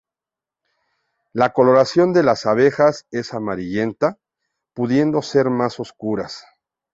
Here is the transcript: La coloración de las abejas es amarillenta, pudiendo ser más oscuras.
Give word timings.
La 1.31 1.53
coloración 1.53 2.11
de 2.11 2.23
las 2.23 2.47
abejas 2.47 3.05
es 3.11 3.35
amarillenta, 3.35 4.17
pudiendo 4.73 5.21
ser 5.21 5.51
más 5.51 5.79
oscuras. 5.79 6.43